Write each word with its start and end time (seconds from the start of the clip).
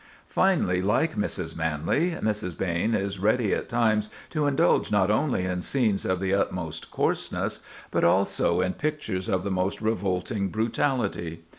Finally, 0.25 0.81
like 0.81 1.15
Mrs. 1.15 1.55
Manley, 1.55 2.17
Mrs. 2.19 2.57
Behn 2.57 2.95
is 2.95 3.19
ready 3.19 3.53
at 3.53 3.69
times 3.69 4.09
to 4.31 4.47
indulge 4.47 4.91
not 4.91 5.11
only 5.11 5.43
in 5.45 5.61
scenes 5.61 6.05
of 6.05 6.19
the 6.19 6.33
utmost 6.33 6.89
coarseness, 6.89 7.59
but 7.91 8.03
also 8.03 8.61
in 8.61 8.73
pictures 8.73 9.29
of 9.29 9.43
the 9.43 9.51
most 9.51 9.79
revolting 9.79 10.47
brutality. 10.49 11.43